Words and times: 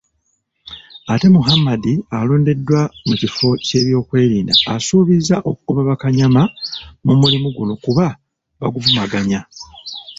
Ate 1.11 1.27
Muhammad 1.37 1.83
alondeddwa 2.17 2.81
ku 3.07 3.13
kifo 3.21 3.49
ky'ebyokwerinda, 3.65 4.53
asuubizza 4.73 5.35
okugoba 5.49 5.81
bakanyama 5.89 6.41
mu 7.05 7.13
mulimu 7.21 7.47
guno 7.55 7.73
kuba 7.83 8.05
baguvumaganya. 8.59 9.39